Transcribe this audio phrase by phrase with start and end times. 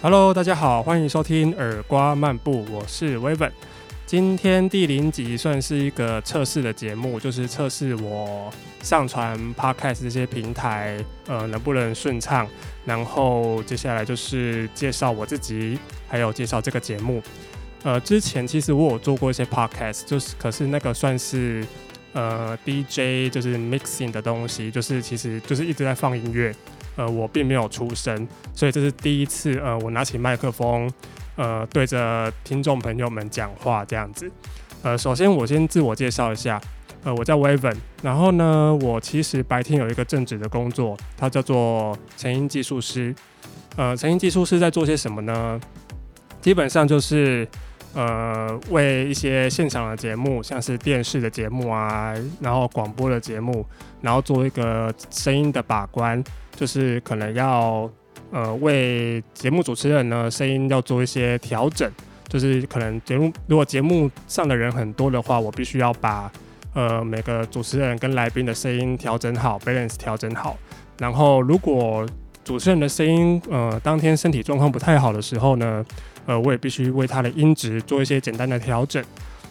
[0.00, 3.52] Hello，大家好，欢迎收听耳瓜漫步，我是威本。
[4.06, 8.48] 今天第零集算是一个测试的节目，就是测试我
[8.80, 10.96] 上传 Podcast 这些平台，
[11.26, 12.46] 呃，能不能顺畅。
[12.84, 15.76] 然后接下来就是介绍我自己，
[16.06, 17.20] 还有介绍这个节目。
[17.82, 21.66] 呃，之前其实我有做过一些 Podcast，就是可是那个算是
[22.12, 26.54] 呃 DJ，就是 mixing 的东西，就是其实就是一直在放音乐。
[26.98, 30.90] 呃，我并没有出声，所以这是第一次，呃，我拿起麦克风。
[31.36, 34.28] 呃，对着听众朋友们讲话这样子。
[34.82, 36.60] 呃，首先我先自我介绍一下，
[37.04, 43.14] 呃，我叫 Waven，然后呢，我其实白天有一个正职的工作，它叫做成音技术师。
[43.76, 45.60] 呃，成音技术师在做些什么呢？
[46.40, 47.46] 基本上就是
[47.98, 53.66] 呃，为一些现场的节目，像是电视的节目啊，然后广播的节目，
[54.00, 56.22] 然后做一个声音的把关，
[56.54, 57.90] 就是可能要。
[58.30, 61.90] 呃，为节目主持人呢，声音要做一些调整，
[62.28, 66.30] 就是可能节目如果节目上的人很多的话，我必须要把
[66.74, 70.58] 呃每个主持人跟来宾的声音调整好，balance 调整好。
[70.98, 72.06] 然后如果
[72.44, 75.82] 主持人的声音呃当天身体状况不太好的时候呢，
[76.28, 79.02] 呃我也必须为他的音质做一些简单的调整，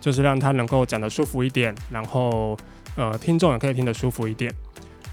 [0.00, 2.56] 就是让他能够讲得舒服一点，然后
[2.94, 4.54] 呃听众也可以听得舒服一点。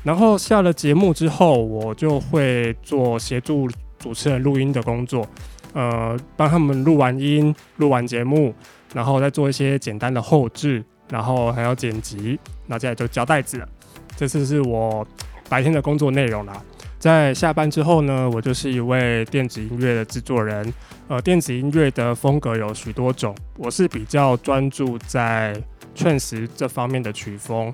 [0.03, 5.27] 然后下了节目之后，我就会做协助主持人录音的工作，
[5.73, 8.53] 呃，帮他们录完音、录完节目，
[8.93, 13.67] 然后再做一些简单的后置，然后还要剪辑，那接下来就交袋子了。
[14.15, 15.05] 这次是我
[15.49, 16.61] 白天的工作内容啦。
[16.99, 20.73] 在下班之后呢，我就是一位电子音乐的制作人。
[21.07, 25.55] 呃，电子音乐的风格有许多种，我是比较专注在
[25.95, 27.73] 劝时这方面的曲风。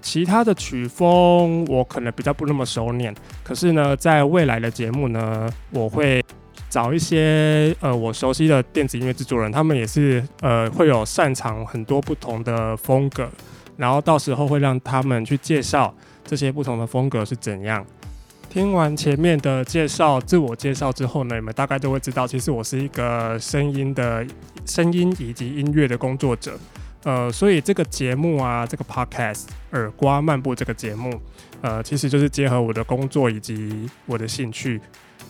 [0.00, 6.24] 其他的曲风我可能比较不那么熟练，可是呢，在未来的节目呢，我会
[6.68, 13.28] 找一些呃我熟悉的电子音乐制作人，他们也是呃会有擅长很多不同的风格，
[13.76, 15.94] 然后到时候会让他们去介绍
[16.24, 17.86] 这些不同的风格是怎样。
[18.52, 24.22] 听完前面的介绍、自我介绍之后呢，你们大概都会知道，其实我是一个声音的
[24.66, 26.52] 声音以及音乐的工作者。
[27.04, 31.18] 呃，所以这个节目啊，这个 podcast 耳瓜漫步这个节目，
[31.62, 34.78] 呃，其实就是结合我的工作以及我的兴趣，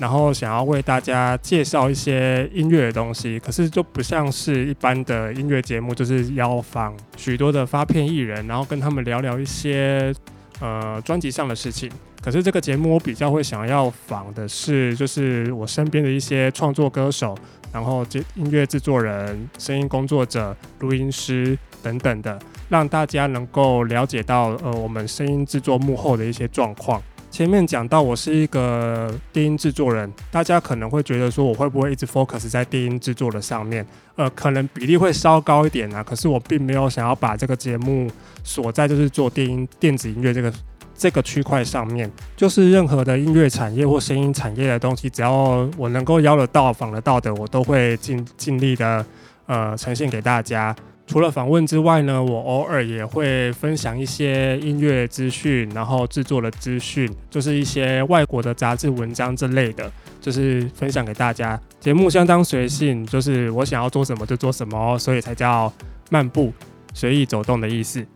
[0.00, 3.39] 然后想要为大家介绍一些音乐的东西。
[3.39, 10.12] 可是就不像是一般的音乐节目，就是邀访许多的发片艺人，然后跟他们聊聊一些
[10.59, 11.89] 呃专辑上的事情。
[12.22, 17.37] 可是这个节目我比较会想要访的是，就是我身边的一些创作歌手。
[17.72, 22.38] 然后，这音乐制作人、声音工作者、录音师等等的，
[22.69, 27.03] 让大家能够了解到，呃，我们声音制作幕后的一些状况。
[27.31, 33.87] 前面讲到我是一个电音制作人，大家可能会觉得说，我会不会一直 focus 在电音制作的上面？
[34.16, 36.03] 呃，可能比例会稍高一点啊。
[36.03, 38.06] 可是我并没有想要把这个节目
[38.44, 40.53] 所在就是做电音、电子音乐这个。
[41.02, 49.04] 这个区块上面，就是任何的音乐产业或声音产业的东西，只要我能够邀得到、访得到的，我都会尽尽力的
[49.46, 50.72] 呃呈现给大家。
[51.08, 61.60] 除了访问之外呢，我偶尔也会分享一些音乐资讯，然后制作的资讯，就是一些外国的杂志文章之类的，就是分享给大家。
[61.80, 65.70] 节目相当随性，就是我想要做什么就做什么，所以才叫
[66.10, 66.52] 漫步
[66.94, 68.06] 随意走动的意思。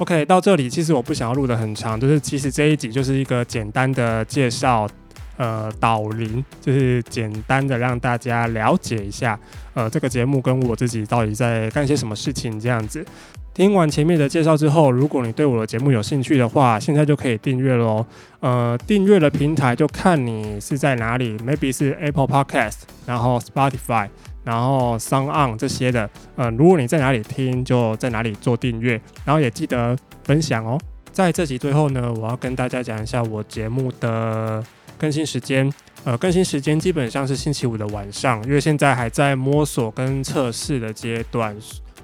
[0.00, 4.88] OK，到这里其实我不想要录的很长，就是其实这一集就是一个简单的介绍，
[5.36, 9.38] 呃，导聆，就是简单的让大家了解一下，
[9.74, 13.04] 呃，这个节目跟我自己到底在干些什么事情这样子。
[13.52, 18.06] 听完前面的介绍之后，如果你对我的节目有兴趣的话，现在就可以订阅喽。
[18.38, 24.08] 呃，订阅的平台就看你是在哪里，maybe 是 Apple Podcast，然后 Spotify。
[24.50, 30.76] 然后商岸这些的，呃，如果你在哪里听，就在哪里做订阅，然后也记得分享哦。
[31.12, 34.60] 在这集最后呢，我要跟大家讲一下我节目的
[34.98, 35.72] 更新时间，
[36.02, 41.56] 呃，更新时间基本上是星期五的晚上，因为现在还在摸索跟测试的阶段，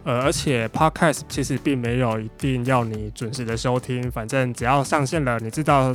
[0.05, 5.93] 呃，而且 Podcast 其实并没有一定要你准时的收听，反正只要上线了，你知道。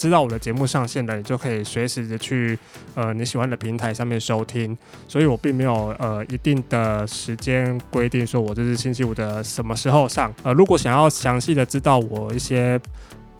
[0.00, 2.58] 知道我的节目上线了，你就可以随时的去
[2.94, 4.74] 呃你喜欢的平台上面收听，
[5.06, 10.32] 所以我并没有呃一定的时间规定说我这是星期五的什么时候上。
[10.42, 12.80] 呃，如果想要详细的知道我一些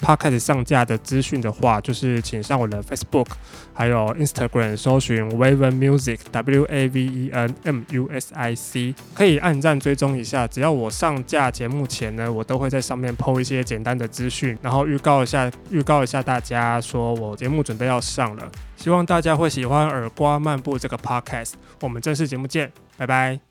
[0.00, 3.26] podcast 上架的资讯的话，就是请上我的 Facebook，
[3.72, 10.46] 还有 Instagram 搜寻 Waven Music W A V E N M U S I C，可以按赞追踪一下。
[10.46, 18.50] 只要我上架节目前呢，我都会在上面 PO 一些简单的资讯，然后预告一下，预告一下大家说我节目准备要上了。
[18.76, 21.52] 希望大家会喜欢耳瓜漫步这个 podcast。
[21.82, 23.49] 我们正式节目见，拜拜。